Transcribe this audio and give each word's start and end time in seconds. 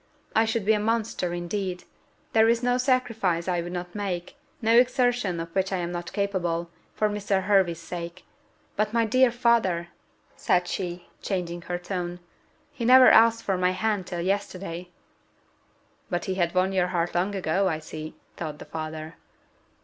I 0.35 0.45
should 0.45 0.65
be 0.65 0.73
a 0.73 0.79
monster 0.79 1.31
indeed! 1.31 1.83
There 2.33 2.49
is 2.49 2.63
no 2.63 2.79
sacrifice 2.79 3.47
I 3.47 3.61
would 3.61 3.71
not 3.71 3.93
make, 3.93 4.35
no 4.59 4.75
exertion 4.79 5.39
of 5.39 5.53
which 5.53 5.71
I 5.71 5.77
am 5.77 5.91
not 5.91 6.11
capable, 6.11 6.71
for 6.95 7.07
Mr. 7.07 7.43
Hervey's 7.43 7.77
sake. 7.77 8.25
But, 8.75 8.93
my 8.93 9.05
dear 9.05 9.31
father," 9.31 9.89
said 10.35 10.67
she, 10.67 11.05
changing 11.21 11.61
her 11.69 11.77
tone, 11.77 12.19
"he 12.73 12.83
never 12.83 13.11
asked 13.11 13.43
for 13.43 13.59
my 13.59 13.73
hand 13.73 14.07
till 14.07 14.21
yesterday." 14.21 14.89
But 16.09 16.25
he 16.25 16.33
had 16.33 16.55
won 16.55 16.71
your 16.73 16.87
heart 16.87 17.13
long 17.13 17.35
ago, 17.35 17.67
I 17.69 17.77
see, 17.77 18.15
thought 18.37 18.59
her 18.59 18.65
father. 18.65 19.17